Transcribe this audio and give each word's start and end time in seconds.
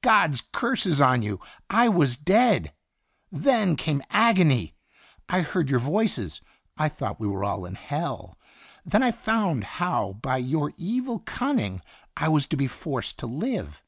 God's 0.00 0.40
curses 0.40 0.98
on 0.98 1.20
you! 1.20 1.40
I 1.68 1.90
was 1.90 2.16
dead. 2.16 2.72
Then 3.30 3.76
came 3.76 4.00
agony. 4.08 4.72
I 5.28 5.42
heard 5.42 5.68
your 5.68 5.78
voices. 5.78 6.40
I 6.78 6.88
thought 6.88 7.20
we 7.20 7.28
were 7.28 7.44
all 7.44 7.66
in 7.66 7.74
hell. 7.74 8.38
Then 8.86 9.02
I 9.02 9.10
found 9.10 9.62
how 9.76 10.14
by 10.22 10.38
your 10.38 10.72
evil 10.78 11.18
cunning 11.18 11.82
I 12.16 12.28
was 12.28 12.46
to 12.46 12.56
be 12.56 12.66
forced 12.66 13.18
to 13.18 13.26
live. 13.26 13.82